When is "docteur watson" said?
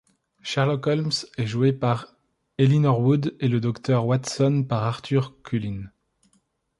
3.61-4.65